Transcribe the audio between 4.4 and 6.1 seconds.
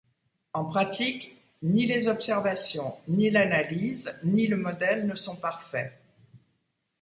le modèle ne sont parfaits.